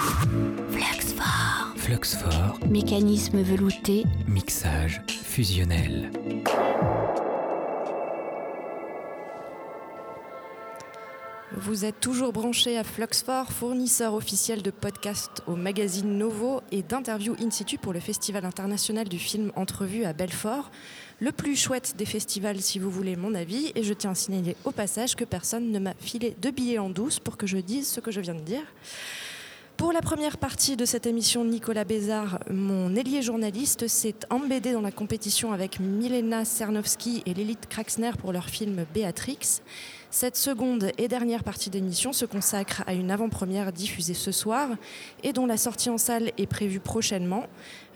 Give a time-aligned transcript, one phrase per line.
[0.00, 1.74] Fluxfort.
[1.76, 4.04] Fluxfort, Mécanisme velouté.
[4.26, 6.10] mixage fusionnel.
[11.54, 17.36] Vous êtes toujours branché à Fluxfort, fournisseur officiel de podcasts au magazine Novo et d'interviews
[17.38, 20.70] in situ pour le Festival international du film Entrevue à Belfort.
[21.18, 23.70] Le plus chouette des festivals, si vous voulez mon avis.
[23.74, 26.88] Et je tiens à signaler au passage que personne ne m'a filé de billets en
[26.88, 28.62] douce pour que je dise ce que je viens de dire.
[29.80, 34.82] Pour la première partie de cette émission, Nicolas Bézard, mon ailier journaliste, s'est embêté dans
[34.82, 39.62] la compétition avec Milena Cernowski et Lilith Kraxner pour leur film Béatrix.
[40.10, 44.68] Cette seconde et dernière partie d'émission se consacre à une avant-première diffusée ce soir
[45.22, 47.46] et dont la sortie en salle est prévue prochainement.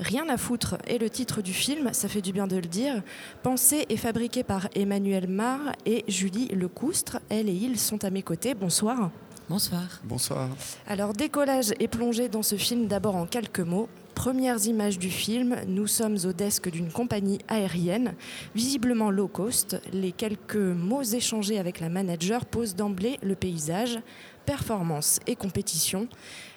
[0.01, 3.03] Rien à foutre est le titre du film, ça fait du bien de le dire.
[3.43, 7.19] Pensé et fabriqué par Emmanuel Mar et Julie Lecoustre.
[7.29, 8.55] Elle et ils sont à mes côtés.
[8.55, 9.11] Bonsoir.
[9.49, 10.01] Bonsoir.
[10.05, 10.49] Bonsoir.
[10.87, 13.89] Alors décollage et plongée dans ce film d'abord en quelques mots.
[14.15, 18.15] Premières images du film, nous sommes au desk d'une compagnie aérienne,
[18.55, 19.81] visiblement low cost.
[19.93, 23.99] Les quelques mots échangés avec la manager posent d'emblée le paysage,
[24.47, 26.09] performance et compétition.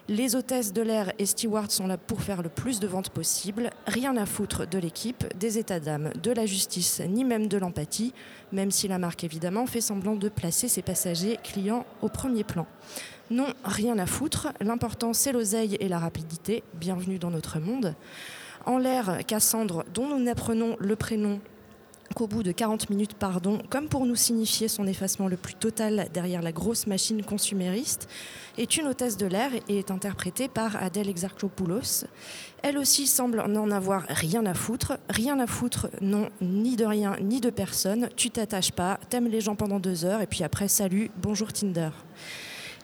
[0.07, 3.71] Les hôtesses de l'air et stewards sont là pour faire le plus de ventes possible.
[3.87, 8.13] Rien à foutre de l'équipe, des états d'âme, de la justice, ni même de l'empathie,
[8.53, 12.67] même si la marque évidemment fait semblant de placer ses passagers clients au premier plan.
[13.29, 14.53] Non, rien à foutre.
[14.61, 16.63] L'important, c'est l'oseille et la rapidité.
[16.75, 17.93] Bienvenue dans notre monde.
[18.65, 21.41] En l'air, Cassandre, dont nous n'apprenons le prénom
[22.15, 26.07] qu'au bout de 40 minutes, pardon, comme pour nous signifier son effacement le plus total
[26.13, 28.07] derrière la grosse machine consumériste,
[28.57, 32.05] est une hôtesse de l'air et est interprétée par Adèle Exarchopoulos.
[32.63, 34.99] Elle aussi semble n'en avoir rien à foutre.
[35.09, 38.07] Rien à foutre, non, ni de rien, ni de personne.
[38.15, 41.89] Tu t'attaches pas, t'aimes les gens pendant deux heures, et puis après, salut, bonjour Tinder.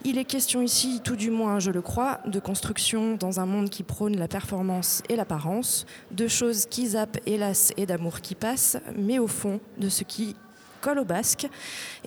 [0.06, 3.70] Il est question ici, tout du moins je le crois, de construction dans un monde
[3.70, 8.78] qui prône la performance et l'apparence, de choses qui zappent hélas et d'amour qui passe,
[8.98, 10.36] mais au fond de ce qui
[10.82, 11.48] colle au basque.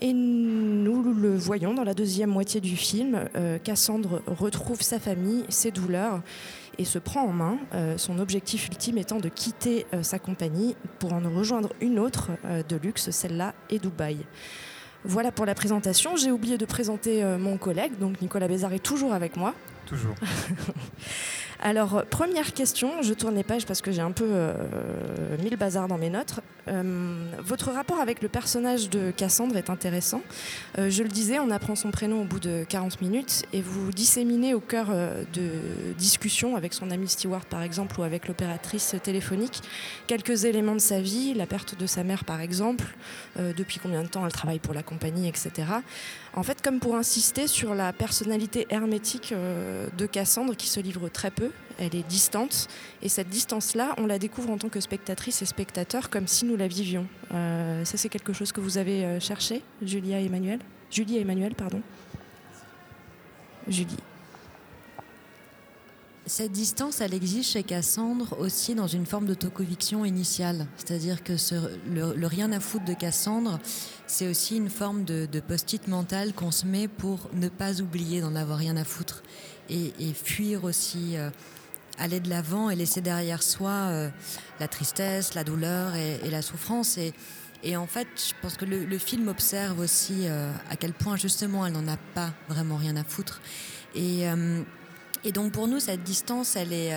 [0.02, 5.46] Et nous le voyons dans la deuxième moitié du film, euh, Cassandre retrouve sa famille,
[5.48, 6.20] ses douleurs
[6.76, 10.76] et se prend en main, euh, son objectif ultime étant de quitter euh, sa compagnie
[10.98, 12.32] pour en rejoindre une autre
[12.68, 14.18] de luxe, celle-là est Dubaï.
[15.08, 16.16] Voilà pour la présentation.
[16.16, 19.54] J'ai oublié de présenter euh, mon collègue, donc Nicolas Bézard est toujours avec moi.
[19.86, 20.14] Toujours.
[21.60, 24.52] Alors, première question, je tourne les pages parce que j'ai un peu euh,
[25.42, 26.34] mis le bazar dans mes notes.
[26.68, 30.20] Euh, votre rapport avec le personnage de Cassandre est intéressant.
[30.78, 33.90] Euh, je le disais, on apprend son prénom au bout de 40 minutes et vous
[33.90, 34.88] disséminez au cœur
[35.32, 35.50] de
[35.96, 39.62] discussions avec son ami Stewart par exemple ou avec l'opératrice téléphonique
[40.06, 42.84] quelques éléments de sa vie, la perte de sa mère par exemple,
[43.38, 45.50] depuis combien de temps elle travaille pour la compagnie, etc.
[46.34, 49.32] En fait, comme pour insister sur la personnalité hermétique
[49.96, 52.68] de Cassandre qui se livre très peu, elle est distante
[53.02, 56.56] et cette distance-là, on la découvre en tant que spectatrice et spectateur comme si nous
[56.56, 57.06] la vivions.
[57.32, 60.60] Euh, ça, c'est quelque chose que vous avez euh, cherché, Julia et Emmanuel?
[60.90, 61.82] Julie et Emmanuel, pardon.
[63.68, 63.96] Julie.
[66.28, 70.66] Cette distance, elle existe chez Cassandre aussi dans une forme d'autoconviction initiale.
[70.76, 71.34] C'est-à-dire que
[71.88, 73.60] le rien à foutre de Cassandre,
[74.08, 78.20] c'est aussi une forme de, de post-it mental qu'on se met pour ne pas oublier
[78.20, 79.22] d'en avoir rien à foutre.
[79.68, 81.30] Et, fuir aussi, euh,
[81.98, 84.08] aller de l'avant et laisser derrière soi euh,
[84.60, 86.98] la tristesse, la douleur et, la souffrance.
[86.98, 91.66] Et, en fait, je pense que le, film observe aussi euh, à quel point justement
[91.66, 93.40] elle n'en a pas vraiment rien à foutre.
[93.94, 94.26] Et,
[95.32, 96.92] donc pour nous, cette distance, elle est,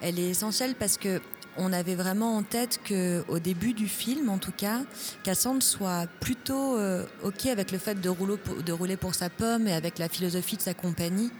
[0.00, 1.20] elle est essentielle parce que
[1.56, 4.80] on avait vraiment en tête que au début du film, en tout cas,
[5.22, 6.76] Cassandre soit plutôt
[7.22, 10.74] ok avec le fait de rouler pour sa pomme et avec la philosophie de sa
[10.74, 11.30] compagnie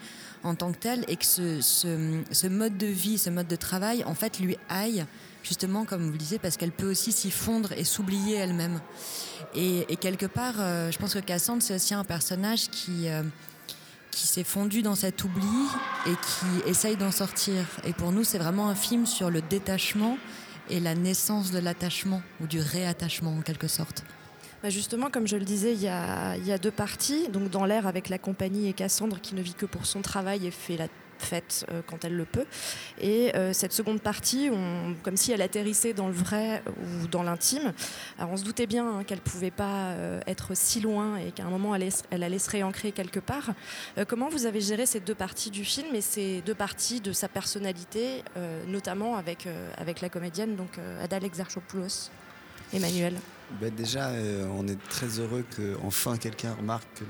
[0.44, 4.04] en tant que telle, et que ce, ce, mode de vie, ce mode de travail,
[4.04, 5.04] en fait, lui aille
[5.42, 8.80] justement, comme vous le disiez, parce qu'elle peut aussi s'y fondre et s'oublier elle-même.
[9.54, 13.22] Et, et quelque part, euh, je pense que Cassandre, c'est aussi un personnage qui euh,
[14.12, 15.66] qui s'est fondu dans cet oubli
[16.06, 17.64] et qui essaye d'en sortir.
[17.84, 20.18] Et pour nous, c'est vraiment un film sur le détachement
[20.70, 24.04] et la naissance de l'attachement ou du réattachement en quelque sorte.
[24.62, 27.28] Bah justement, comme je le disais, il y a, deux parties.
[27.28, 30.46] Donc dans l'air avec la compagnie et Cassandre qui ne vit que pour son travail
[30.46, 30.86] et fait la
[31.18, 32.46] fête euh, quand elle le peut.
[33.00, 34.50] Et euh, cette seconde partie,
[35.02, 37.72] comme si elle atterrissait dans le vrai ou dans l'intime.
[38.18, 41.44] Alors on se doutait bien hein, qu'elle pouvait pas euh, être si loin et qu'à
[41.44, 42.38] un moment elle, laisse- elle allait
[42.94, 43.50] quelque part.
[43.98, 47.12] Euh, comment vous avez géré ces deux parties du film et ces deux parties de
[47.12, 52.10] sa personnalité, euh, notamment avec, euh, avec la comédienne donc euh, Adèle Exarchopoulos
[52.72, 53.14] Emmanuel?
[53.60, 57.04] Ben déjà, euh, on est très heureux que enfin quelqu'un remarque que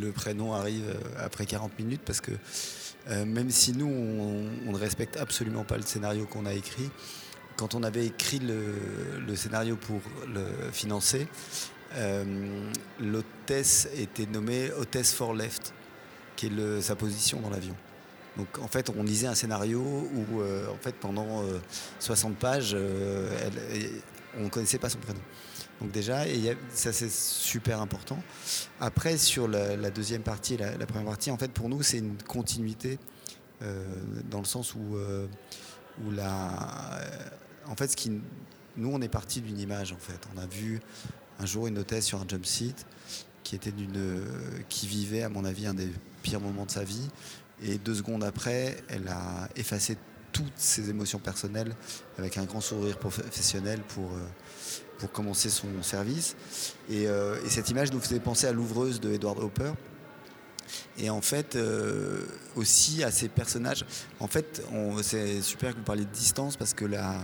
[0.00, 2.32] le, prénom arrive euh, après 40 minutes parce que
[3.10, 6.88] euh, même si nous, on, ne respecte absolument pas le scénario qu'on a écrit,
[7.56, 10.00] quand on avait écrit le, scénario pour
[10.32, 11.28] le financer,
[12.98, 15.72] l'hôtesse était nommée hôtesse for left,
[16.36, 17.76] qui est sa position dans l'avion.
[18.36, 21.60] Donc en fait, on lisait un scénario où en fait pendant euh,
[22.00, 23.90] 60 pages, elle-
[24.38, 25.20] on ne connaissait pas son prénom.
[25.80, 28.22] Donc déjà, et ça c'est super important.
[28.80, 32.98] Après, sur la, deuxième partie la, première partie, en fait, pour nous, c'est une continuité
[33.62, 33.84] euh,
[34.30, 35.26] dans le sens où, euh,
[36.04, 37.08] où la, euh,
[37.66, 38.10] en fait, ce qui,
[38.76, 39.92] nous, on est parti d'une image.
[39.92, 40.80] En fait, on a vu
[41.38, 42.86] un jour une hôtesse sur un jump seat
[43.42, 44.24] qui était d'une,
[44.68, 45.90] qui vivait, à mon avis, un des
[46.22, 47.08] pires moments de sa vie.
[47.62, 49.96] Et deux secondes après, elle a effacé
[50.34, 51.74] toutes ses émotions personnelles
[52.18, 54.18] avec un grand sourire professionnel pour, euh,
[54.98, 56.36] pour commencer son service.
[56.90, 59.72] Et, euh, et cette image nous faisait penser à l'ouvreuse de Edward Hopper.
[60.98, 62.26] Et en fait, euh,
[62.56, 63.86] aussi à ces personnages.
[64.18, 64.62] En fait,
[65.02, 67.14] c'est super que vous parliez de distance parce que là,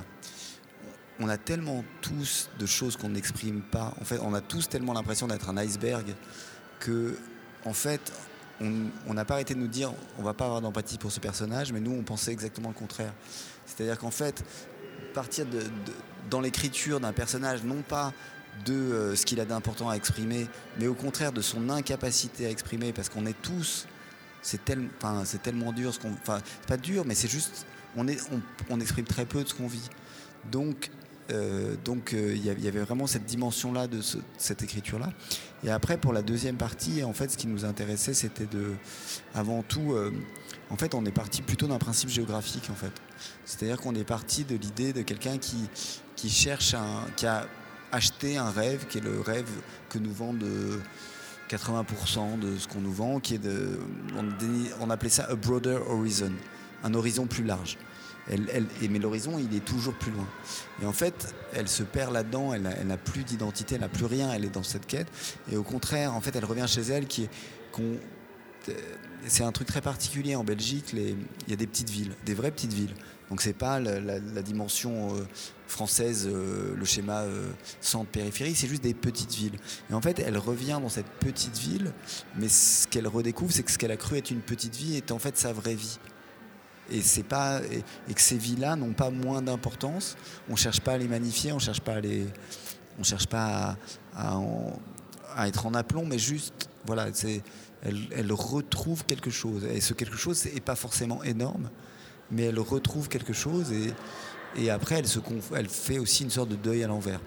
[1.18, 3.92] on a tellement tous de choses qu'on n'exprime pas.
[4.00, 6.14] En fait, on a tous tellement l'impression d'être un iceberg
[6.78, 7.16] que,
[7.64, 8.12] en fait,
[8.60, 11.72] on n'a pas arrêté de nous dire on va pas avoir d'empathie pour ce personnage,
[11.72, 13.12] mais nous, on pensait exactement le contraire.
[13.66, 14.44] C'est-à-dire qu'en fait,
[15.14, 15.62] partir de,
[16.28, 18.12] dans l'écriture d'un personnage, non pas
[18.64, 20.46] de euh, ce qu'il a d'important à exprimer,
[20.78, 23.86] mais au contraire de son incapacité à exprimer, parce qu'on est tous,
[24.42, 27.66] c'est tellement dur, ce qu'on, enfin, pas dur, mais c'est juste,
[27.96, 28.18] on, est,
[28.68, 29.88] on exprime très peu de ce qu'on vit.
[30.50, 30.90] Donc,
[31.30, 35.10] euh, donc euh, il y avait vraiment cette dimension-là de ce- cette écriture-là.
[35.64, 38.72] Et après, pour la deuxième partie, en fait, ce qui nous intéressait, c'était de,
[39.34, 40.12] avant tout, euh,
[40.70, 42.92] en fait, on est parti plutôt d'un principe géographique, en fait.
[43.44, 45.68] C'est-à-dire qu'on est parti de l'idée de quelqu'un qui,
[46.28, 46.74] cherche
[47.16, 47.46] qui a
[47.92, 49.48] acheté un rêve, qui est le rêve
[49.88, 50.78] que nous vendent euh,
[51.48, 53.78] 80% de ce qu'on nous vend, qui est de,
[54.16, 54.24] on,
[54.80, 56.32] on appelait ça a broader horizon,
[56.84, 57.76] un horizon plus large.
[58.30, 60.26] Elle, et, mais l'horizon, il est toujours plus loin.
[60.82, 64.04] Et en fait, elle se perd là-dedans, elle elle n'a plus d'identité, elle n'a plus
[64.04, 65.08] rien, elle est dans cette quête.
[65.50, 67.30] Et au contraire, en fait, elle revient chez elle qui est,
[67.80, 67.94] euh,
[69.26, 70.92] c'est un truc très particulier en Belgique.
[70.92, 71.16] Il
[71.48, 72.94] y a des petites villes, des vraies petites villes.
[73.30, 75.22] Donc c'est pas la, la- dimension euh,
[75.68, 77.24] française, euh, le schéma
[77.80, 79.56] centre-périphérie, c'est juste des petites villes.
[79.88, 81.92] Et en fait, elle revient dans cette petite ville,
[82.36, 85.12] mais ce qu'elle redécouvre, c'est que ce qu'elle a cru être une petite vie est
[85.12, 85.98] en fait sa vraie vie.
[86.90, 87.60] Et, c'est pas,
[88.08, 90.16] et, que ces villes-là n'ont pas moins d'importance.
[90.48, 92.26] On cherche pas à les magnifier, on cherche pas à les,
[92.98, 93.76] on cherche pas
[94.14, 97.42] à, être en aplomb, mais juste, voilà, c'est,
[97.82, 99.64] elle, retrouve quelque chose.
[99.64, 101.70] Et ce quelque chose n'est pas forcément énorme,
[102.30, 103.92] mais elle retrouve quelque chose et,
[104.56, 105.20] et après, elle, se
[105.54, 107.20] elle fait aussi une sorte de deuil à l'envers.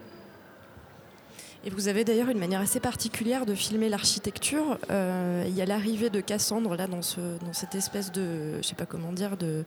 [1.65, 4.77] Et vous avez d'ailleurs une manière assez particulière de filmer l'architecture.
[4.91, 8.67] Euh, il y a l'arrivée de Cassandre là dans, ce, dans cette espèce de, je
[8.67, 9.63] sais pas comment dire, de,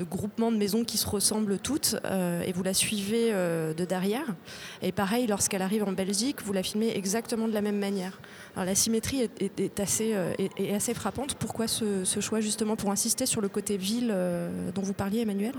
[0.00, 4.24] groupement de maisons qui se ressemblent toutes, euh, et vous la suivez euh, de derrière.
[4.80, 8.18] Et pareil, lorsqu'elle arrive en Belgique, vous la filmez exactement de la même manière.
[8.56, 11.34] Alors la symétrie est, assez, frappante.
[11.34, 14.14] Pourquoi ce, ce choix justement pour insister sur le côté ville
[14.74, 15.52] dont vous parliez, Emmanuel?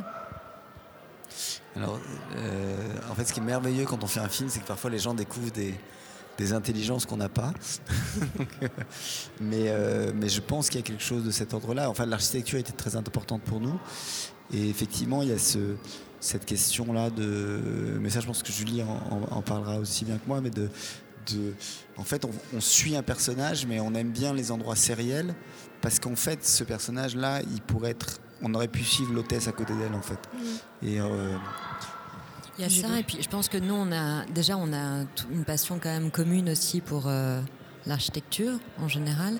[1.75, 1.99] Alors,
[2.35, 2.75] euh,
[3.09, 4.99] en fait, ce qui est merveilleux quand on fait un film, c'est que parfois les
[4.99, 5.73] gens découvrent des,
[6.37, 7.53] des intelligences qu'on n'a pas.
[8.61, 8.67] Euh,
[9.41, 11.89] mais, euh, mais je pense qu'il y a quelque chose de cet ordre-là.
[11.89, 13.77] Enfin, l'architecture était très importante pour nous.
[14.53, 15.75] Et effectivement, il y a ce,
[16.19, 17.97] cette question-là de.
[17.99, 20.39] Mais ça, je pense que Julie en parlera aussi bien que moi.
[20.41, 20.69] Mais de.
[21.31, 21.53] de
[21.97, 25.35] en fait, on, on suit un personnage, mais on aime bien les endroits sériels.
[25.81, 28.21] Parce qu'en fait, ce personnage-là, il pourrait être.
[28.41, 30.19] On aurait pu suivre l'hôtesse à côté d'elle, en fait.
[30.81, 30.99] Et.
[30.99, 31.35] euh,
[32.57, 35.05] Il y a ça, et puis je pense que nous, on a déjà on a
[35.31, 37.41] une passion quand même commune aussi pour euh,
[37.87, 39.39] l'architecture en général.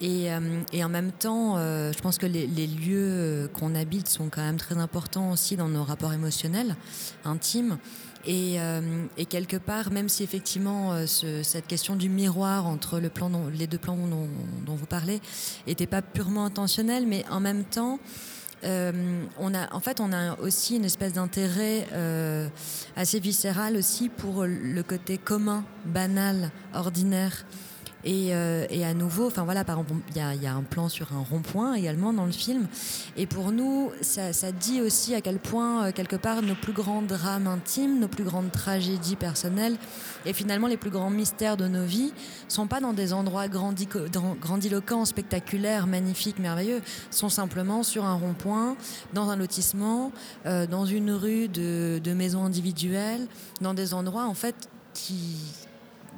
[0.00, 4.08] Et, euh, et en même temps, euh, je pense que les, les lieux qu'on habite
[4.08, 6.76] sont quand même très importants aussi dans nos rapports émotionnels,
[7.24, 7.78] intimes.
[8.24, 8.80] Et, euh,
[9.16, 13.28] et quelque part, même si effectivement euh, ce- cette question du miroir entre le plan
[13.30, 14.28] dont- les deux plans dont,
[14.64, 15.20] dont vous parlez
[15.66, 17.98] n'était pas purement intentionnelle, mais en même temps,
[18.64, 18.92] euh,
[19.40, 22.48] on a, en fait, on a aussi une espèce d'intérêt euh,
[22.94, 27.44] assez viscéral aussi pour le côté commun, banal, ordinaire.
[28.04, 29.64] Et, euh, et à nouveau, enfin voilà,
[30.10, 32.66] il y a, un plan sur un rond-point également dans le film.
[33.16, 37.02] Et pour nous, ça, dit aussi à quel point, euh, quelque part, nos plus grands
[37.02, 39.76] drames intimes, nos plus grandes tragédies personnelles
[40.26, 42.12] et finalement les plus grands mystères de nos vies
[42.48, 46.80] sont pas dans des endroits grandiloquents, spectaculaires, magnifiques, merveilleux,
[47.10, 48.76] sont simplement sur un rond-point,
[49.12, 50.12] dans un lotissement,
[50.46, 53.26] euh, dans une rue de maisons individuelles,
[53.60, 55.36] dans des endroits en fait qui,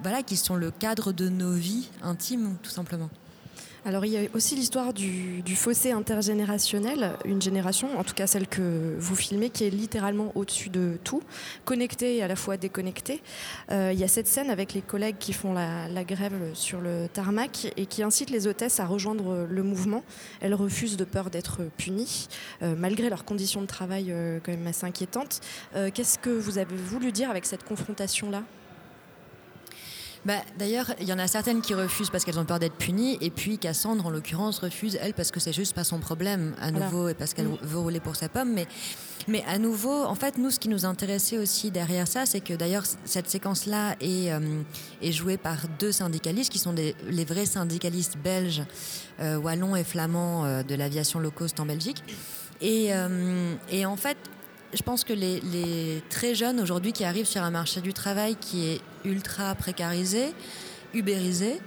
[0.02, 3.10] voilà, qui sont le cadre de nos vies intimes, tout simplement.
[3.86, 8.46] Alors il y a aussi l'histoire du, fossé intergénérationnel, une génération, en tout cas celle
[8.46, 11.22] que vous filmez, qui est littéralement au-dessus de tout,
[11.66, 13.20] connectée et à la fois déconnectée.
[13.70, 17.08] Euh, il y a cette scène avec les collègues qui font la, grève sur le
[17.12, 20.02] tarmac et qui incitent les hôtesses à rejoindre le mouvement.
[20.40, 22.28] Elles refusent de peur d'être punies,
[22.62, 25.40] euh, malgré leurs conditions de travail euh, quand même assez inquiétantes.
[25.92, 28.44] Qu'est-ce que vous avez voulu dire avec cette confrontation-là?
[30.24, 33.18] Bah, D'ailleurs, il y en a certaines qui refusent parce qu'elles ont peur d'être punies,
[33.20, 36.70] et puis Cassandre, en l'occurrence, refuse, elle, parce que c'est juste pas son problème, à
[36.70, 37.58] nouveau, et parce qu'elle mm.
[37.62, 38.52] veut rouler pour sa pomme.
[38.52, 38.66] Mais,
[39.28, 42.54] mais à nouveau, en fait, nous, ce qui nous intéressait aussi derrière ça, c'est que
[42.54, 44.62] d'ailleurs, cette séquence-là est, euh,
[45.02, 48.62] est jouée par deux syndicalistes qui sont des, les vrais syndicalistes belges,
[49.20, 52.02] euh, wallons et flamands euh, de l'aviation low cost en Belgique.
[52.60, 52.92] Et,
[53.70, 54.16] et en fait,
[54.74, 58.66] je pense que les, très jeunes aujourd'hui qui arrivent sur un marché du travail qui
[58.66, 60.32] est ultra précarisé,
[60.92, 61.60] ubérisé,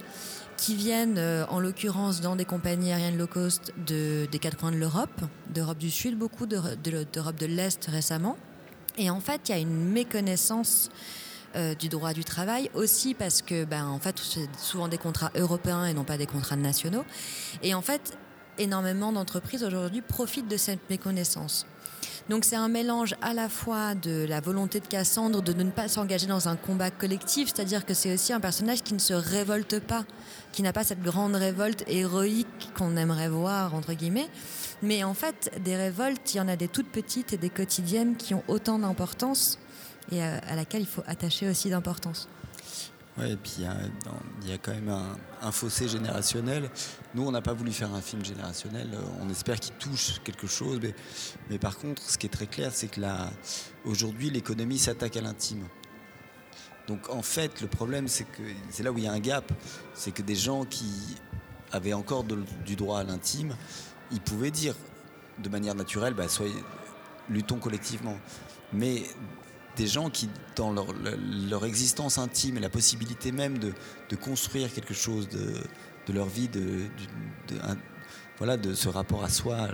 [0.56, 4.72] qui viennent euh, en l'occurrence dans des compagnies aériennes low cost de, des quatre coins
[4.72, 5.20] de l'Europe,
[5.54, 8.36] d'Europe du Sud beaucoup, d'Europe de, l'Est récemment.
[8.96, 10.90] Et en fait, il y a une méconnaissance
[11.54, 15.30] euh, du droit du travail aussi parce que, ben, en fait, c'est souvent des contrats
[15.36, 17.04] européens et non pas des contrats nationaux.
[17.62, 18.18] Et en fait,
[18.58, 21.66] énormément d'entreprises aujourd'hui profitent de cette méconnaissance.
[22.28, 25.88] Donc c'est un mélange à la fois de la volonté de Cassandre de ne pas
[25.88, 29.80] s'engager dans un combat collectif, c'est-à-dire que c'est aussi un personnage qui ne se révolte
[29.80, 30.04] pas,
[30.52, 34.28] qui n'a pas cette grande révolte héroïque qu'on aimerait voir, entre guillemets.
[34.82, 38.16] Mais en fait, des révoltes, il y en a des toutes petites et des quotidiennes
[38.16, 39.58] qui ont autant d'importance
[40.12, 42.28] et à, à laquelle il faut attacher aussi d'importance.
[43.18, 43.56] Ouais, et puis
[44.42, 44.94] il y, a quand même
[45.42, 46.70] un, fossé générationnel.
[47.14, 48.90] Nous, on n'a pas voulu faire un film générationnel.
[48.94, 50.78] Euh, on espère qu'il touche quelque chose.
[50.82, 50.94] Mais,
[51.50, 53.00] mais, par contre, ce qui est très clair, c'est que
[53.84, 55.66] aujourd'hui, l'économie s'attaque à l'intime.
[56.86, 59.52] Donc en fait, le problème, c'est que c'est là où il y a un gap.
[59.94, 61.16] C'est que des gens qui
[61.72, 63.54] avaient encore du droit à l'intime,
[64.10, 64.74] ils pouvaient dire
[65.38, 66.54] de manière naturelle, bah, soyez,
[67.28, 68.16] luttons collectivement.
[68.72, 69.02] Mais
[69.78, 73.72] des gens qui, dans leur, existence intime et la possibilité même de,
[74.16, 76.88] construire quelque chose de, leur vie, de,
[78.38, 79.68] voilà, de ce rapport à soi,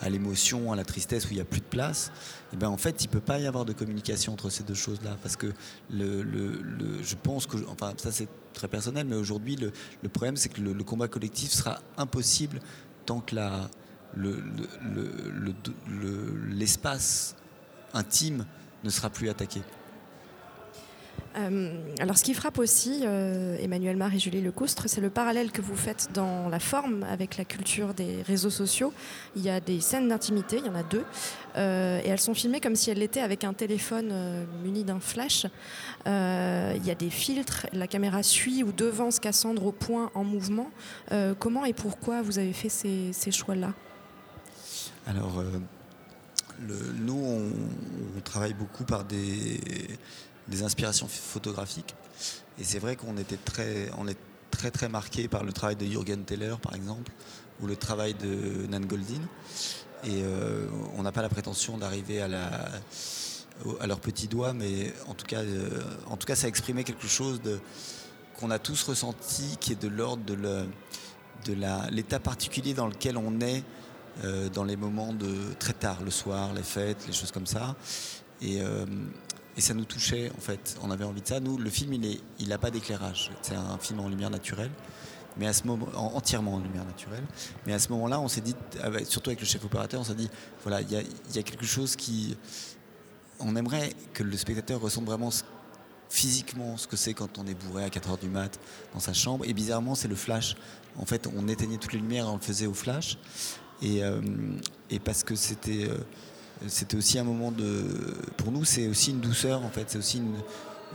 [0.00, 2.68] à l'émotion, à, la tristesse où il n'y a plus de place, et eh ben
[2.68, 5.16] en fait, il ne peut pas y avoir de communication entre ces deux choses-là.
[5.22, 5.52] Parce que
[5.90, 10.60] le, je pense que, enfin, ça c'est très personnel, mais aujourd'hui, le, problème, c'est que
[10.60, 12.60] le, combat collectif sera impossible
[13.06, 13.34] tant que
[16.50, 17.34] l'espace
[17.94, 18.44] intime
[18.84, 19.60] ne sera plus attaqué.
[21.36, 21.70] Euh,
[22.00, 25.60] alors, ce qui frappe aussi euh, Emmanuel Mar et Julie Lecoustre, c'est le parallèle que
[25.60, 28.92] vous faites dans la forme avec la culture des réseaux sociaux.
[29.36, 31.04] Il y a des scènes d'intimité, il y en a deux,
[31.56, 34.12] euh, et elles sont filmées comme si elles l'étaient avec un téléphone
[34.62, 35.46] muni d'un flash.
[36.06, 40.70] il y a des filtres, la caméra suit ou devance Cassandre au point en mouvement.
[41.38, 43.74] comment et pourquoi vous avez fait ces, ces choix-là?
[45.06, 45.42] Alors
[46.60, 47.14] nous,
[48.16, 49.48] on, travaille beaucoup par des,
[50.62, 51.94] inspirations photographiques.
[52.58, 54.18] Et c'est vrai qu'on était très, est
[54.50, 57.12] très très marqué par le travail de Jürgen Teller, par exemple,
[57.60, 59.22] ou le travail de Nan Goldin.
[60.04, 62.28] Et euh, on n'a pas la prétention d'arriver à,
[63.86, 67.40] leurs petits doigts, mais en tout cas, euh, en tout cas ça exprimait quelque chose
[68.36, 71.54] qu'on a tous ressenti, qui est de l'ordre de
[71.90, 73.64] l'état particulier dans lequel on est
[74.24, 77.76] euh, dans les moments de très tard, le soir, les fêtes, les choses comme ça.
[78.40, 78.84] Et, euh,
[79.58, 80.78] ça nous touchait en fait.
[80.82, 81.40] On avait envie de ça.
[81.40, 83.32] Nous, le film, il n'a pas d'éclairage.
[83.42, 84.70] C'est un film en lumière naturelle,
[85.36, 87.24] mais à ce moment, entièrement en lumière naturelle.
[87.66, 88.54] Mais à ce moment-là, on s'est dit,
[89.08, 90.30] surtout avec le chef opérateur, on s'est dit,
[90.62, 92.36] voilà, il y a, quelque chose qui,
[93.40, 95.30] on aimerait que le spectateur ressente vraiment
[96.08, 98.58] physiquement ce que c'est quand on est bourré à 4 heures du mat
[98.94, 99.44] dans sa chambre.
[99.44, 100.56] Et bizarrement, c'est le flash.
[100.96, 103.18] En fait, on éteignait toutes les lumières et on le faisait au flash.
[103.82, 104.20] Euh,
[104.90, 105.98] et, parce que c'était euh,
[106.66, 107.84] c'était aussi un moment de.
[108.36, 109.84] Pour nous, c'est aussi une douceur, en fait.
[109.88, 110.20] C'est aussi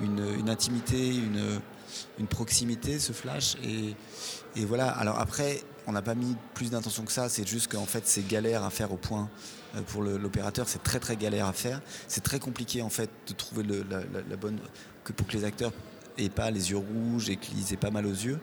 [0.01, 1.15] une, intimité,
[2.19, 3.55] une, proximité, ce flash.
[3.63, 4.89] Et, voilà.
[4.89, 7.29] Alors après, on n'a pas mis plus d'intention que ça.
[7.29, 9.29] C'est juste qu'en fait, c'est galère à faire au point.
[9.75, 11.81] Euh, pour l'opérateur, c'est très très galère à faire.
[12.07, 14.59] C'est très compliqué en fait de trouver la, bonne.
[15.03, 15.73] Que pour que les acteurs
[16.17, 18.39] aient pas les yeux rouges et qu'ils aient pas mal aux yeux.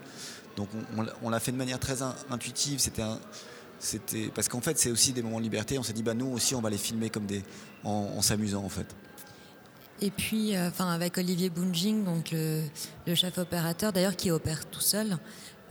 [0.56, 0.68] Donc
[1.22, 2.80] on, l'a fait de manière très intuitive.
[2.80, 3.02] C'était
[3.80, 5.78] c'était parce qu'en fait c'est aussi des moments de liberté.
[5.78, 7.42] On s'est dit bah nous aussi on va les filmer comme des
[7.82, 8.86] en, s'amusant en fait.
[10.02, 12.62] Et puis, euh, enfin, avec Olivier Bunjing, donc le,
[13.14, 15.18] chef opérateur, d'ailleurs qui opère tout seul,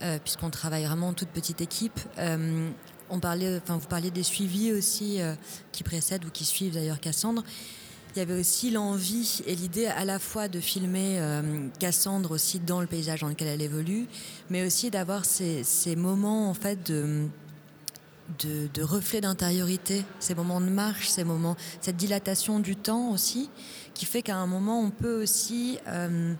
[0.02, 1.98] euh, puisqu'on travaille vraiment en toute petite équipe.
[2.18, 2.70] Euh,
[3.10, 5.18] on parlait, enfin, vous parliez des suivis aussi
[5.72, 7.42] qui précèdent ou qui suivent d'ailleurs Cassandre.
[8.14, 11.42] il y avait aussi l'envie et l'idée à la fois de filmer euh,
[11.80, 14.06] Cassandre aussi dans le paysage dans lequel elle évolue,
[14.48, 17.26] mais aussi d'avoir ces, ces, moments en fait de,
[18.38, 23.50] de, de reflet d'intériorité, ces moments de marche, ces moments, cette dilatation du temps aussi,
[23.94, 26.34] qui fait qu'à un moment on peut aussi euh,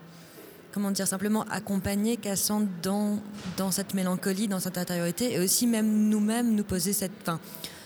[0.73, 3.19] comment dire, simplement accompagner Cassandre dans,
[3.57, 7.13] dans cette mélancolie, dans cette intériorité, et aussi même nous-mêmes nous poser cette...
[7.25, 7.41] Fin,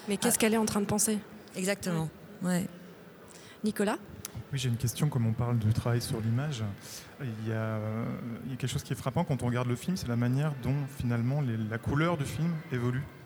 [0.08, 1.18] Mais qu'est-ce ah, qu'elle est en train de penser?
[1.56, 2.08] Exactement,
[2.42, 2.66] ouais.
[3.62, 3.96] Nicolas?
[4.52, 6.62] Oui, j'ai une question, comme on parle du travail sur l'image.
[7.20, 7.78] Il, y a,
[8.44, 10.16] il y a quelque chose qui est frappant quand on regarde le film, c'est la
[10.16, 13.23] manière dont finalement les, la couleur du film évolue euh,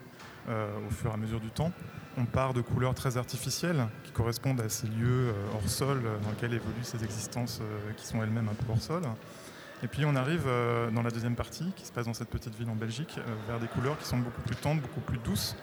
[0.49, 1.71] au fur et à mesure du temps.
[2.17, 6.17] On part de couleurs très artificielles qui correspondent à ces lieux euh, hors sol euh,
[6.19, 9.03] dans lesquels évoluent ces existences euh, qui sont elles-mêmes un peu hors sol.
[9.83, 12.55] Et puis on arrive euh, dans la deuxième partie, qui se passe dans cette petite
[12.55, 15.55] ville en Belgique, euh, vers des couleurs qui sont beaucoup plus tendres, beaucoup plus douces,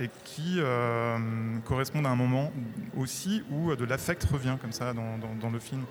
[0.00, 2.52] et qui euh, correspondent à un moment
[2.96, 5.84] aussi où de l'affect revient comme ça dans, le film.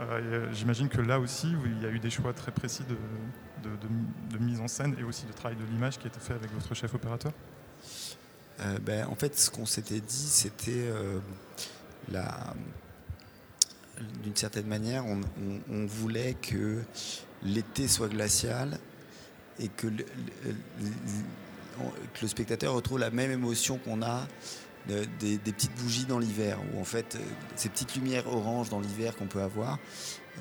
[0.00, 3.70] Euh, J'imagine que là aussi, il y a eu des choix très précis de,
[4.36, 6.52] de mise en scène et aussi de travail de l'image qui a été fait avec
[6.52, 7.32] votre chef opérateur.
[8.60, 11.18] Euh, ben, en fait, ce qu'on s'était dit, c'était euh,
[14.22, 16.82] d'une certaine manière, on, voulait que
[17.42, 18.78] l'été soit glacial
[19.58, 20.04] et que le,
[22.28, 24.26] spectateur retrouve la même émotion qu'on a
[24.88, 27.18] de, des, petites bougies dans l'hiver, où en fait,
[27.56, 29.78] ces petites lumières oranges dans l'hiver qu'on peut avoir,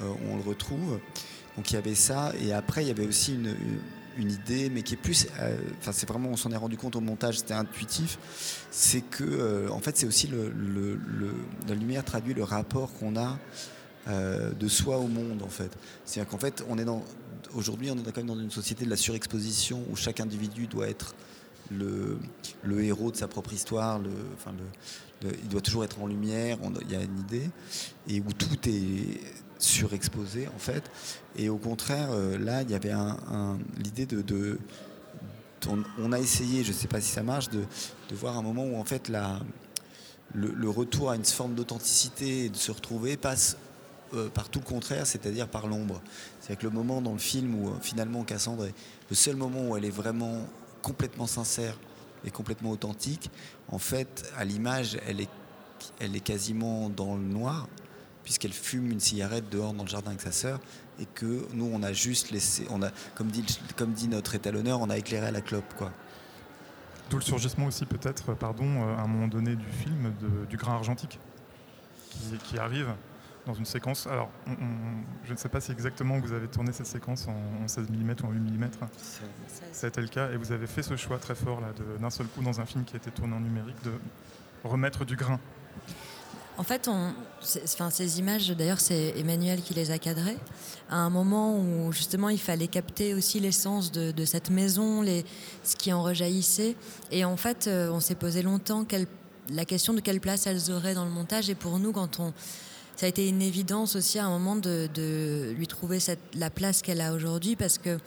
[0.01, 0.99] euh, on le retrouve.
[1.55, 3.55] Donc il y avait ça, et après il y avait aussi une
[4.17, 5.27] une idée, mais qui est plus.
[5.39, 8.17] Euh, enfin, c'est vraiment, on s'en est rendu compte au montage, c'était intuitif.
[8.71, 10.29] C'est que, euh, en fait, c'est aussi
[11.67, 13.37] la lumière traduit le rapport qu'on a
[14.07, 15.71] euh, de soi au monde, en fait.
[16.05, 17.03] C'est-à-dire qu'en fait, on est dans.
[17.55, 20.87] Aujourd'hui, on est quand même dans une société de la surexposition où chaque individu doit
[20.87, 21.13] être
[21.71, 22.19] le,
[22.83, 23.99] héros de sa propre histoire,
[24.35, 24.53] enfin
[25.21, 27.49] il doit toujours être en lumière, il y a une idée,
[28.07, 29.19] et où tout est
[29.63, 30.83] surexposé en fait.
[31.35, 34.59] Et au contraire, euh, là, il y avait un, l'idée de,
[35.99, 37.63] on, a essayé, je ne sais pas si ça marche, de,
[38.09, 39.39] de, voir un moment où en fait la,
[40.33, 43.57] le, le retour à une forme d'authenticité et de se retrouver passe
[44.13, 45.99] euh, par tout le contraire, c'est-à-dire par l'ombre.
[46.39, 48.73] C'est-à-dire que le moment dans le film où euh, finalement Cassandre est
[49.09, 50.47] le seul moment où elle est vraiment
[50.83, 51.79] complètement sincère
[52.23, 53.31] et complètement authentique,
[53.69, 55.29] en fait, à l'image, elle est,
[55.99, 57.67] elle est quasiment dans le noir,
[58.23, 60.59] puisqu'elle fume une cigarette dehors dans le jardin avec sa sœur
[60.99, 64.79] et que nous on a juste laissé on a comme dit comme dit notre étalonneur
[64.81, 65.91] on a éclairé à la clope quoi.
[67.09, 70.57] D'où le surgissement aussi peut-être pardon euh, à un moment donné du film de, du
[70.57, 71.19] grain argentique
[72.09, 72.93] qui, qui, arrive
[73.45, 74.07] dans une séquence.
[74.07, 77.63] Alors on, on, je ne sais pas si exactement vous avez tourné cette séquence en,
[77.63, 78.69] en 16 mm ou en 8 mm
[79.71, 81.67] c'était le cas et vous avez fait ce choix très fort là
[81.99, 83.91] d'un seul coup dans un film qui a été tourné en numérique de
[84.63, 85.39] remettre du grain
[86.57, 87.13] en fait, on,
[87.63, 90.37] enfin, ces images, d'ailleurs, c'est Emmanuel qui les a cadrées,
[90.89, 95.03] à un moment où justement il fallait capter aussi l'essence de, cette maison,
[95.63, 96.75] ce qui en rejaillissait.
[97.11, 98.85] Et en fait, euh, on s'est posé longtemps
[99.49, 101.49] la question de quelle place elles auraient dans le montage.
[101.49, 102.33] Et pour nous, quand on,
[102.95, 105.97] ça a été une évidence aussi à un moment de, lui trouver
[106.35, 107.97] la place qu'elle a aujourd'hui, parce que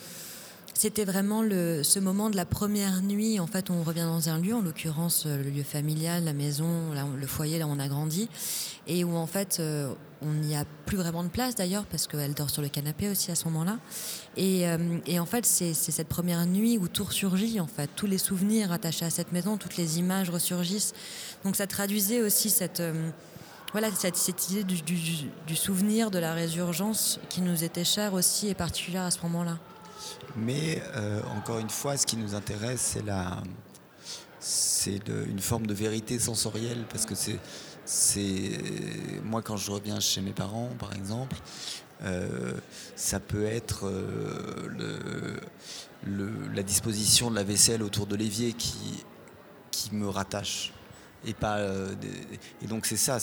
[0.78, 3.40] c'était vraiment ce moment de la première nuit.
[3.40, 6.92] En fait, on revient dans un lieu, en l'occurrence euh, le lieu familial, la maison,
[7.18, 8.28] le foyer, là où on a grandi,
[8.86, 12.34] et où en fait euh, on n'y a plus vraiment de place d'ailleurs parce qu'elle
[12.34, 13.78] dort sur le canapé aussi à ce moment-là.
[14.36, 14.78] Et, euh,
[15.18, 19.06] en fait, c'est cette première nuit où tout ressurgit, en fait, tous les souvenirs attachés
[19.06, 20.92] à cette maison, toutes les images ressurgissent.
[21.42, 22.82] Donc ça traduisait aussi cette
[23.72, 29.04] voilà cette, idée du souvenir de la résurgence qui nous était chère aussi et particulière
[29.04, 29.58] à ce moment-là.
[30.37, 33.42] Mais euh, encore une fois, ce qui nous intéresse, c'est la,
[34.38, 37.38] c'est une forme de vérité sensorielle parce que c'est,
[37.85, 38.51] c'est
[39.25, 41.37] moi quand je reviens chez mes parents, par exemple,
[42.03, 42.53] euh,
[42.94, 45.40] ça peut être euh, le,
[46.05, 49.05] le, la disposition de la vaisselle autour de l'évier qui,
[49.70, 50.72] qui me rattache
[51.24, 51.94] et pas euh,
[52.62, 53.18] et donc c'est ça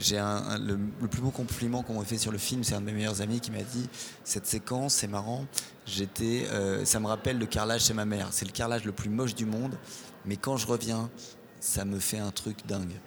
[0.00, 2.86] j'ai le, le, plus beau compliment qu'on m'a fait sur le film c'est un de
[2.86, 3.88] mes meilleurs amis qui m'a dit
[4.24, 5.46] cette séquence c'est marrant
[5.86, 9.10] j'étais euh, ça me rappelle le carrelage chez ma mère c'est le carrelage le plus
[9.10, 9.76] moche du monde
[10.26, 11.10] mais quand je reviens
[11.60, 12.98] ça me fait un truc dingue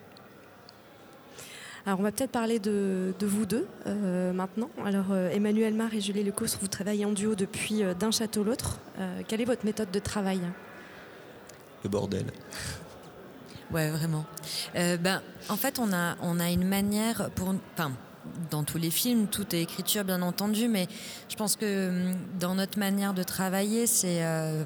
[1.86, 4.70] alors on va peut-être parler de, de, vous deux euh, maintenant.
[4.86, 8.44] Alors euh, Emmanuel Mar et Julie Lecostre, vous travaillez en duo depuis euh, d'un château
[8.44, 8.80] l'autre.
[9.28, 10.42] Quelle est votre méthode de travail?
[11.84, 12.26] Le bordel.
[13.74, 14.26] Ouais, vraiment.
[14.76, 17.54] Euh, ben, en fait, on a, on a une manière pour.
[17.74, 17.92] Enfin,
[18.50, 20.88] dans tous les films, tout est écriture, bien entendu, mais
[21.30, 24.24] je pense que hum, dans notre manière de travailler, c'est.
[24.24, 24.64] Euh,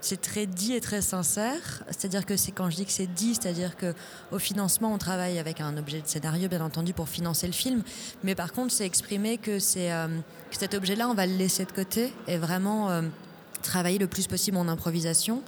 [0.00, 1.82] c'est très dit et très sincère.
[1.86, 3.94] C'est-à-dire que c'est quand je dis que c'est dit, c'est-à-dire que
[4.32, 7.82] au financement, on travaille avec un objet de scénario, bien entendu, pour financer le film.
[8.22, 10.06] Mais par contre, c'est exprimé que, euh,
[10.50, 13.02] que cet objet-là, on va le laisser de côté et vraiment
[13.64, 15.42] travailler le plus possible en improvisation.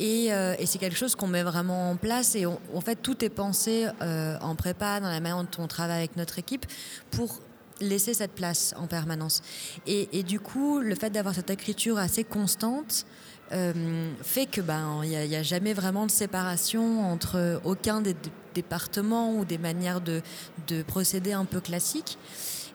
[0.00, 2.34] Et, euh, et c'est quelque chose qu'on met vraiment en place.
[2.34, 5.98] Et en fait, tout est pensé euh, en prépa, dans la manière dont on travaille
[5.98, 6.64] avec notre équipe,
[7.10, 7.38] pour
[7.82, 9.42] laisser cette place en permanence.
[9.86, 13.06] Et, du coup, le fait d'avoir cette écriture assez constante
[13.52, 18.14] euh, fait que ben n'y a, jamais vraiment de séparation entre aucun des
[18.54, 20.22] départements ou des manières de,
[20.68, 22.16] de procéder un peu classiques.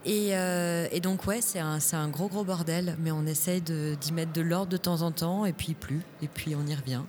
[0.06, 4.72] Et, donc ouais, c'est un, gros gros bordel, mais on essaye d'y mettre de l'ordre
[4.72, 7.02] de temps en temps, et puis plus, et puis on y revient.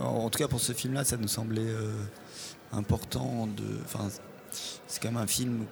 [0.00, 1.92] En tout cas pour ce film-là, ça nous semblait euh,
[2.72, 3.48] important
[4.86, 5.66] c'est quand même un film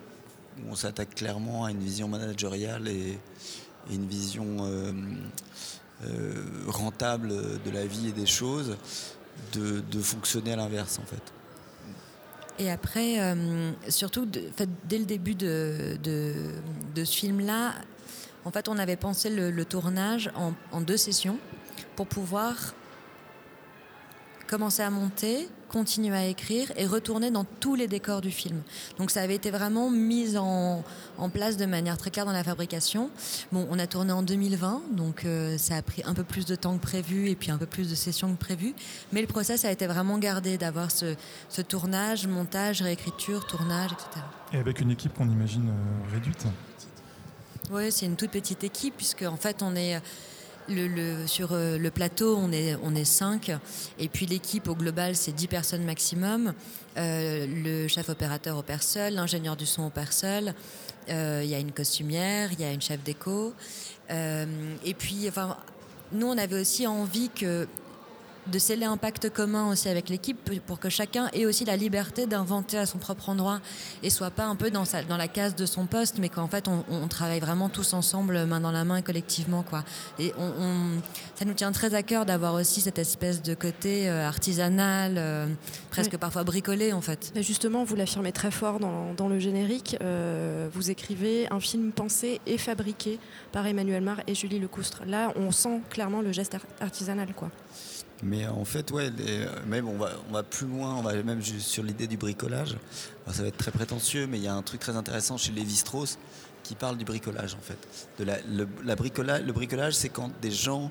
[0.58, 3.18] où on s'attaque clairement à une vision managériale et,
[3.90, 4.92] une vision euh,
[6.04, 8.76] euh, rentable de la vie et des choses,
[9.54, 11.22] de, fonctionner à l'inverse en fait.
[12.60, 13.36] Et après,
[13.88, 15.98] surtout, dès le début de,
[16.94, 17.74] ce film-là,
[18.44, 21.38] en fait, on avait pensé le, tournage en deux sessions
[21.96, 22.74] pour pouvoir
[24.52, 28.60] commencer à monter, continuer à écrire et retourner dans tous les décors du film.
[28.98, 30.84] Donc ça avait été vraiment mis en,
[31.16, 33.08] en place de manière très claire dans la fabrication.
[33.50, 36.54] Bon, on a tourné en 2020, donc euh, ça a pris un peu plus de
[36.54, 38.74] temps que prévu et puis un peu plus de sessions que prévu.
[39.10, 41.14] Mais le process a été vraiment gardé d'avoir ce,
[41.48, 44.26] ce tournage, montage, réécriture, tournage, etc.
[44.52, 46.44] Et avec une équipe qu'on imagine euh, réduite.
[47.70, 49.98] Oui, c'est une toute petite équipe puisque en fait on est
[51.26, 53.50] sur euh, le plateau on est on est cinq
[53.98, 56.54] et puis l'équipe au global c'est 10 personnes maximum.
[56.96, 60.54] Euh, le chef opérateur opère seul, l'ingénieur du son opère seul.
[61.08, 63.54] Il y a une costumière, il y a une chef d'écho.
[64.10, 64.46] Euh,
[64.84, 65.28] et puis
[66.12, 67.66] nous on avait aussi envie que
[68.48, 72.26] de sceller un pacte commun aussi avec l'équipe pour que chacun ait aussi la liberté
[72.26, 73.60] d'inventer à son propre endroit
[74.02, 76.48] et soit pas un peu dans, sa, dans la case de son poste, mais qu'en
[76.48, 79.62] fait on, on travaille vraiment tous ensemble, main dans la main, collectivement.
[79.62, 79.84] Quoi.
[80.18, 81.00] Et on, on-
[81.36, 85.46] ça nous tient très à cœur d'avoir aussi cette espèce de côté euh, artisanal, euh,
[85.90, 86.18] presque Oui.
[86.18, 87.30] parfois bricolé en fait.
[87.34, 89.96] Mais justement, vous l'affirmez très fort dans, dans le générique.
[90.02, 93.18] euh, vous écrivez un film pensé et fabriqué
[93.52, 95.02] par Emmanuel Mar et Julie Lecoustre.
[95.06, 97.50] Là, on sent clairement le geste ar- artisanal, quoi.
[98.22, 101.42] Mais en fait, ouais, les- même on va, on va plus loin, on va même
[101.42, 102.76] sur l'idée du bricolage.
[103.24, 105.50] Alors, ça va être très prétentieux, mais il y a un truc très intéressant chez
[105.52, 106.18] Lévi-Strauss
[106.62, 107.78] qui parle du bricolage en fait.
[108.18, 110.90] De la, le, la bricola- le bricolage, c'est quand des gens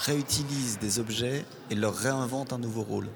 [0.00, 3.08] réutilisent des objets et leur réinventent un nouveau rôle.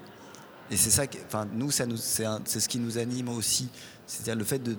[0.71, 3.69] Et c'est ça, enfin nous, ça nous, c'est, ce qui nous anime aussi,
[4.07, 4.75] c'est-à-dire le fait de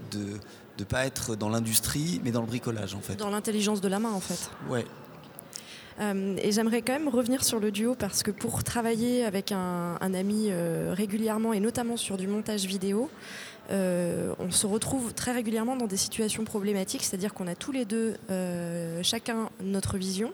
[0.79, 3.15] de pas être dans l'industrie, mais dans le bricolage en fait.
[3.17, 4.49] Dans l'intelligence de la main, en fait.
[4.71, 4.87] Ouais.
[6.03, 9.97] Euh, et j'aimerais quand même revenir sur le duo parce que pour travailler avec un,
[10.01, 13.11] ami euh, régulièrement et notamment sur du montage vidéo,
[13.71, 17.85] euh, on se retrouve très régulièrement dans des situations problématiques, c'est-à-dire qu'on a tous les
[17.85, 18.17] deux
[19.03, 20.33] chacun notre vision.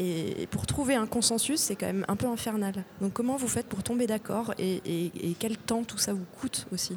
[0.00, 2.84] Et pour trouver un consensus, c'est quand même un peu infernal.
[3.00, 6.68] Donc comment vous faites pour tomber d'accord et, et- quel temps tout ça vous coûte
[6.72, 6.96] aussi?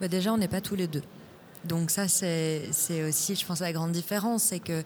[0.00, 1.02] Bah, déjà, on n'est pas tous les deux.
[1.64, 2.70] Donc ça, c'est
[3.08, 4.84] aussi, je pense, la grande différence, c'est que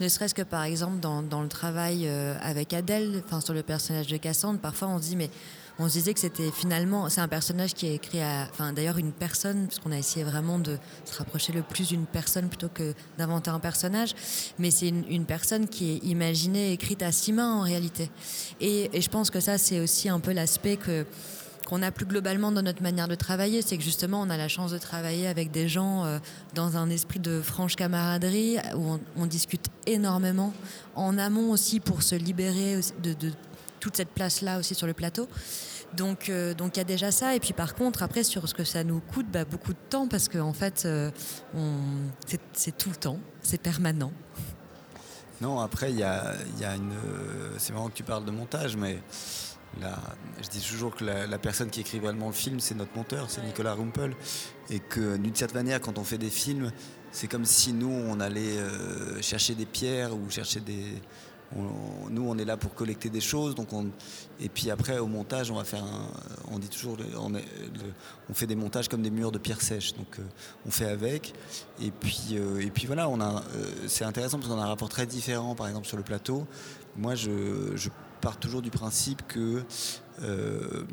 [0.00, 3.62] ne serait-ce que par exemple dans, dans le travail euh, avec Adèle, enfin sur le
[3.62, 5.30] personnage de Cassandre, parfois on se dit mais
[5.80, 8.98] on se disait que c'était finalement, c'est un personnage qui est écrit à, enfin d'ailleurs
[8.98, 12.94] une personne, puisqu'on a essayé vraiment de se rapprocher le plus d'une personne plutôt que
[13.16, 14.14] d'inventer un personnage,
[14.58, 18.10] mais c'est une, personne qui est imaginée, écrite à six mains en réalité.
[18.60, 21.06] Et je pense que ça c'est aussi un peu l'aspect que
[21.68, 24.48] qu'on a plus globalement dans notre manière de travailler, c'est que justement on a la
[24.48, 26.18] chance de travailler avec des gens euh,
[26.54, 30.54] dans un esprit de franche camaraderie où on, discute énormément
[30.94, 33.14] en amont aussi pour se libérer de,
[33.80, 35.28] toute cette place-là aussi sur le plateau.
[35.94, 38.54] Donc euh, donc il y a déjà ça et puis par contre après sur ce
[38.54, 41.10] que ça nous coûte bah, beaucoup de temps parce qu'en en fait euh,
[42.54, 44.12] c'est- tout le temps, c'est permanent.
[45.40, 46.94] Non, après, il y a, y a une.
[47.58, 48.98] C'est marrant que tu parles de montage, mais
[49.80, 49.98] la-
[50.42, 53.30] je dis toujours que la, la personne qui écrit vraiment le film, c'est notre monteur,
[53.30, 54.14] c'est Nicolas Rumpel.
[54.70, 56.72] Et que d'une certaine manière, quand on fait des films,
[57.12, 60.84] c'est comme si nous, on allait euh, chercher des pierres ou chercher des.
[61.56, 63.86] on- nous, on est là pour collecter des choses, donc on,
[64.40, 66.10] et puis après au montage, on va faire un,
[66.50, 67.40] on dit toujours, on, est-
[67.74, 67.92] le-
[68.28, 70.22] on fait des montages comme des murs de pierre sèche, donc euh,
[70.66, 71.32] on fait avec,
[71.80, 73.42] et puis, euh, et puis voilà, on a,
[73.86, 76.46] c'est intéressant parce qu'on a un rapport très différent, par exemple sur le plateau.
[76.98, 79.62] Moi, je, je pars toujours du principe que
[80.22, 80.84] euh,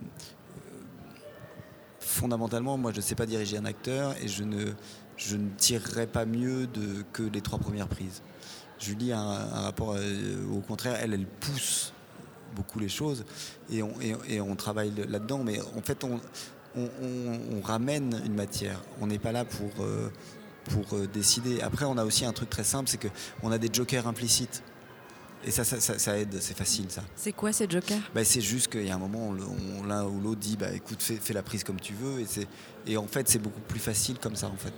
[1.99, 4.71] fondamentalement, moi, je ne sais pas diriger un acteur et je ne,
[5.17, 6.67] je ne tirerai pas mieux
[7.13, 8.21] que les trois premières prises.
[8.79, 11.93] Julie a un, rapport, euh, au contraire, elle, elle pousse
[12.55, 13.25] beaucoup les choses
[13.69, 15.43] et on, et, on travaille là-dedans.
[15.43, 16.19] Mais en fait, on,
[16.75, 18.81] on, ramène une matière.
[19.01, 20.09] On n'est pas là pour, euh,
[20.65, 21.61] pour décider.
[21.61, 24.61] Après, on a aussi un truc très simple, c'est qu'on a des jokers implicites.
[25.47, 27.03] Et ça, ça, ça- ça aide, c'est facile ça.
[27.15, 30.19] C'est quoi ces jokers Bah, c'est juste qu'il y a un moment, on- l'un ou
[30.19, 32.19] l'autre dit bah, écoute, fais, fais la prise comme tu veux.
[32.19, 32.47] Et, c'est-
[32.88, 34.73] et en fait, c'est beaucoup plus facile comme ça en fait.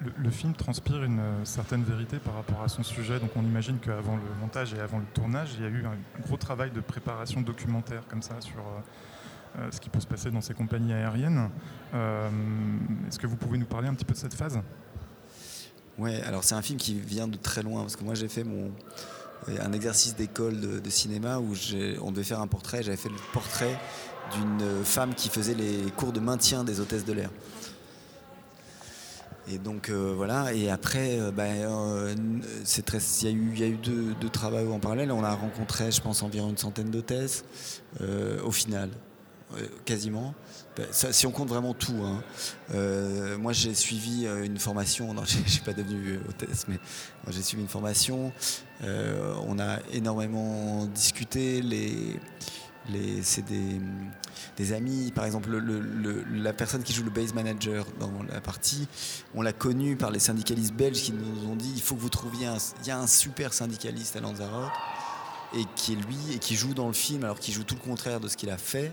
[0.00, 3.18] Le, le film transpire une euh, certaine vérité par rapport à son sujet.
[3.20, 5.96] Donc on imagine qu'avant le montage et avant le tournage, il y a eu un
[6.22, 10.30] gros travail de préparation documentaire comme ça sur euh, euh, ce qui peut se passer
[10.30, 11.50] dans ces compagnies aériennes.
[11.94, 12.28] Euh,
[13.08, 14.60] Est-ce que vous pouvez nous parler un petit peu de cette phase?
[15.98, 18.44] Ouais, alors c'est un film qui vient de très loin parce que moi j'ai fait
[18.44, 18.70] mon
[19.60, 21.54] un exercice d'école de, cinéma où
[22.02, 22.82] on devait faire un portrait.
[22.82, 23.78] J'avais fait le portrait
[24.34, 27.30] d'une femme qui faisait les cours de maintien des hôtesses de l'air.
[29.50, 30.52] Et donc euh, voilà.
[30.52, 35.10] Et après, euh, bah, euh, il y a eu, deux, deux travaux en parallèle.
[35.10, 37.44] On a rencontré, je pense, environ une centaine d'hôtesses
[38.44, 38.90] au final,
[39.84, 40.34] quasiment.
[40.92, 42.04] Ça, si on compte vraiment tout.
[43.38, 45.12] moi, j'ai suivi une formation.
[45.14, 46.78] Non, j'ai j'ai pas devenu hôtesse, mais
[47.28, 48.32] j'ai suivi une formation.
[48.82, 51.62] On a énormément discuté.
[53.22, 55.12] C'est des, amis.
[55.14, 58.88] Par exemple, le- le- le- la personne qui joue le base manager dans la partie,
[59.34, 62.08] on l'a connu par les syndicalistes belges qui nous ont dit il faut que vous
[62.08, 64.70] trouviez un, il y a un super syndicaliste à Lanzarote
[65.54, 67.80] et qui est lui et qui joue dans le film alors qu'il joue tout le
[67.80, 68.90] contraire de ce qu'il a fait.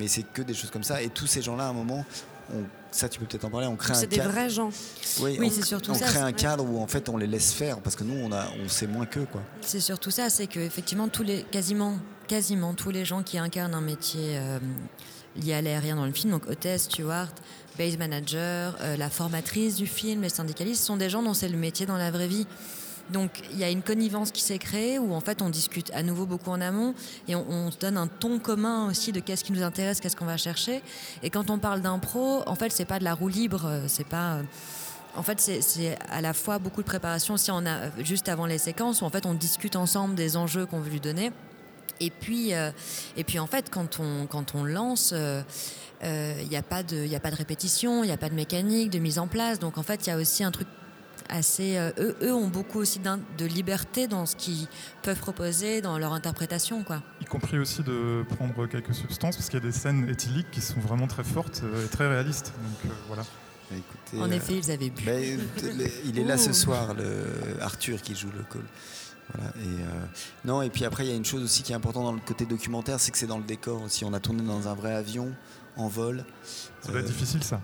[0.00, 1.00] Mais c'est que des choses comme ça.
[1.02, 2.04] Et tous ces gens-là, à un moment,
[2.52, 4.30] on- ça tu peux peut-être en parler, on crée un C'est des cadre.
[4.32, 4.70] vrais gens.
[5.20, 7.16] Oui, Oui, on, c'est surtout on ça, crée c'est un cadre où en fait on
[7.16, 9.28] les laisse faire parce que nous on a, on sait moins qu'eux.
[9.60, 13.74] C'est surtout ça, c'est que effectivement tous les quasiment quasiment tous les gens qui incarnent
[13.74, 14.58] un métier euh,
[15.36, 17.30] lié à l'aérien dans le film, donc hôtesse, steward,
[17.78, 21.56] base manager, euh, la formatrice du film, les syndicalistes, sont des gens dont c'est le
[21.58, 22.46] métier dans la vraie vie.
[23.12, 26.02] Donc il y a une connivence qui s'est créée où en fait on discute à
[26.02, 26.94] nouveau beaucoup en amont
[27.28, 30.16] et on, on se donne un ton commun aussi de qu'est-ce qui nous intéresse, qu'est-ce
[30.16, 30.82] qu'on va chercher.
[31.22, 34.06] Et quand on parle d'impro, en fait c'est pas de la roue libre, euh, c'est
[34.06, 34.42] pas euh,
[35.16, 38.58] en fait, c'est- à la fois beaucoup de préparation aussi en a, juste avant les
[38.58, 41.32] séquences où en fait on discute ensemble des enjeux qu'on veut lui donner.
[41.98, 42.70] Et puis, euh,
[43.16, 47.16] et puis en fait, quand on, quand on lance, il n'y a, pas de- y
[47.16, 49.58] a pas de répétition, il n'y a pas de mécanique, de mise en place.
[49.58, 50.68] Donc en fait, il y a aussi un truc
[51.30, 51.76] assez.
[51.78, 54.66] euh, eux, eux ont beaucoup aussi de liberté dans ce qu'ils
[55.02, 56.82] peuvent proposer, dans leur interprétation.
[56.84, 57.02] Quoi.
[57.20, 60.60] Y compris aussi de prendre quelques substances, parce qu'il y a des scènes éthyliques qui
[60.60, 62.52] sont vraiment très fortes euh, et très réalistes.
[62.56, 63.22] Donc euh, voilà.
[63.70, 65.04] Bah, écoutez, En euh, effet, ils avaient bu.
[65.04, 65.12] bah,
[66.04, 68.64] il est là ce soir, le Arthur qui joue le call.
[69.32, 70.06] Voilà, et, euh,
[70.44, 72.18] non, et puis après, il y a une chose aussi qui est importante dans le
[72.18, 74.04] côté documentaire, c'est que c'est dans le décor aussi.
[74.04, 75.32] On a tourné dans un vrai avion
[75.76, 76.24] en vol.
[76.80, 77.60] Ça va être difficile ça.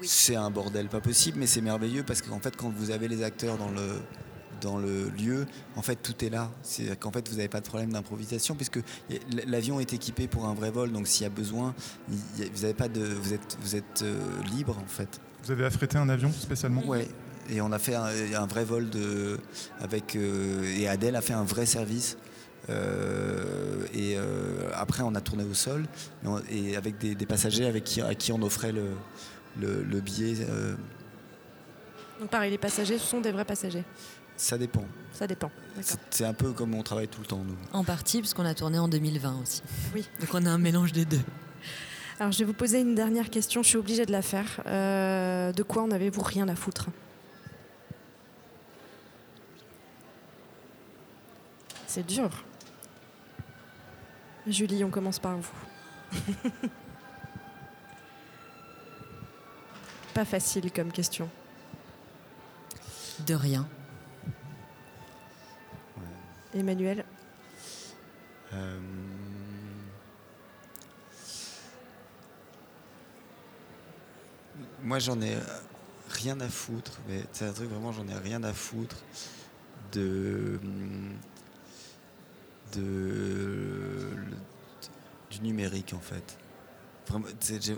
[0.00, 0.06] Oui.
[0.08, 3.22] C'est un bordel pas possible, mais c'est merveilleux parce qu'en fait, quand vous avez les
[3.22, 4.00] acteurs dans le,
[4.60, 6.50] dans le lieu, en fait, tout est là.
[6.62, 8.78] C'est qu'en fait, vous n'avez pas de problème d'improvisation puisque
[9.46, 11.74] l'avion est équipé pour un vrai vol, donc s'il y a besoin,
[12.08, 14.16] il y a- vous avez pas de, vous êtes, vous êtes euh,
[14.56, 15.20] libre en fait.
[15.44, 16.84] Vous avez affrété un avion spécialement?
[16.86, 17.08] Ouais.
[17.50, 19.38] Et on a fait un, un vrai vol de,
[19.80, 22.16] avec euh, et Adèle a fait un vrai service.
[22.70, 25.84] Euh, et euh, après, on a tourné au sol
[26.24, 28.86] et, on- et avec des, des passagers avec qui, à qui on offrait le,
[29.60, 30.44] le, le billet.
[30.48, 30.74] euh,
[32.20, 33.84] Donc pareil, les passagers sont des vrais passagers.
[34.36, 34.84] ça dépend.
[35.12, 35.50] Ça dépend.
[36.10, 37.56] C'est un peu comme on travaille tout le temps, nous.
[37.72, 39.62] En partie, parce qu'on a tourné en 2020 aussi.
[39.94, 40.08] Oui.
[40.20, 41.20] Donc on a un mélange des deux.
[42.20, 44.60] Alors je vais vous poser une dernière question, je suis obligée de la faire.
[44.66, 46.86] Euh, de quoi en avez-vous rien à foutre?
[51.86, 52.44] C'est dur.
[54.46, 55.52] Julie, on commence par vous.
[60.14, 61.28] Pas facile comme question.
[63.26, 63.66] De rien.
[66.54, 67.04] Emmanuel
[68.52, 68.78] Euh,
[74.82, 75.36] Moi, j'en ai
[76.10, 78.96] rien à foutre, mais c'est un truc vraiment, j'en ai rien à foutre
[79.92, 80.60] de,
[82.74, 82.80] de
[84.14, 84.36] le-
[85.30, 86.38] du numérique en fait.
[87.08, 87.26] Vraiment,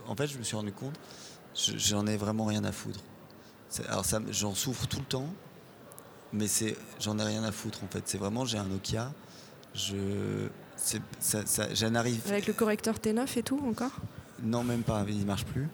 [0.09, 0.99] en fait, je me suis rendu compte,
[1.57, 3.01] j'en ai vraiment rien à foutre.
[3.89, 5.29] Alors, ça, j'en souffre tout le temps,
[6.33, 8.03] mais c'est, j'en ai rien à foutre en fait.
[8.07, 9.13] C'est vraiment, j'ai un Nokia,
[9.75, 12.21] je, c'est- ça, ça- j'en arrive.
[12.29, 13.93] Avec le correcteur T9 et tout encore?
[14.43, 15.69] Non, même pas, il ne marche plus.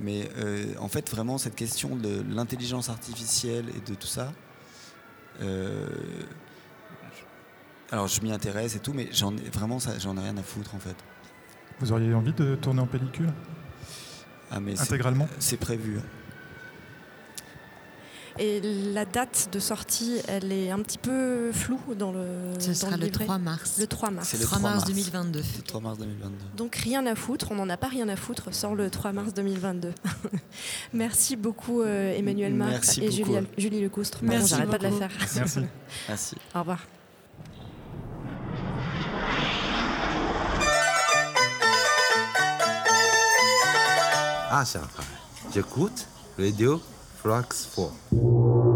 [0.00, 4.32] Mais euh, en fait, vraiment, cette question de l'intelligence artificielle et de tout ça,
[5.40, 5.86] euh,
[7.90, 10.42] alors je m'y intéresse et tout, mais j'en ai vraiment, ça, j'en ai rien à
[10.42, 10.96] foutre en fait.
[11.80, 13.32] Vous auriez envie de tourner en pellicule?
[14.50, 15.98] Ah, mais intégralement c'est prévu.
[18.40, 18.60] Et
[18.94, 22.24] la date de sortie, elle est un petit peu floue dans le.
[22.60, 23.24] Ce dans sera le livret.
[23.24, 23.76] 3 mars.
[23.80, 24.28] Le 3 mars.
[24.28, 24.90] C'est le 3 3 mars mars.
[24.92, 25.38] 2022.
[25.40, 26.36] Le 3 mars 2022.
[26.56, 29.34] Donc rien à foutre, on n'en a pas rien à foutre, sort le 3 mars
[29.34, 29.92] 2022.
[30.92, 33.12] Merci beaucoup euh, Emmanuel Marc et beaucoup.
[33.16, 34.18] Julia- Julie Lecoustre.
[34.20, 35.00] Pardon, Merci j'arrête pas de la beaucoup.
[35.00, 35.28] faire.
[35.34, 35.60] Merci.
[36.08, 36.36] Merci.
[36.54, 36.78] Au revoir.
[44.50, 44.86] À Shanghai,
[45.52, 46.06] j'écoute
[46.38, 46.80] Radio
[47.20, 47.32] Flux
[47.76, 48.67] 4.